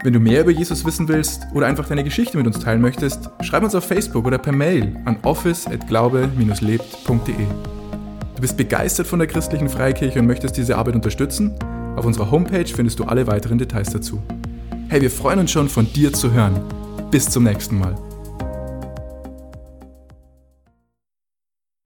[0.04, 3.28] Wenn du mehr über Jesus wissen willst oder einfach deine Geschichte mit uns teilen möchtest,
[3.42, 7.48] schreib uns auf Facebook oder per Mail an office@glaube-lebt.de.
[8.36, 11.58] Du bist begeistert von der christlichen Freikirche und möchtest diese Arbeit unterstützen?
[11.96, 14.22] Auf unserer Homepage findest du alle weiteren Details dazu.
[14.90, 16.62] Hey, wir freuen uns schon von dir zu hören.
[17.10, 17.96] Bis zum nächsten Mal.